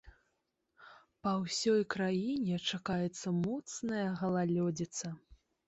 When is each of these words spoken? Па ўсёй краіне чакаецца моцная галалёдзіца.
Па 1.27 1.33
ўсёй 1.43 1.83
краіне 1.97 2.57
чакаецца 2.71 3.37
моцная 3.45 4.09
галалёдзіца. 4.25 5.17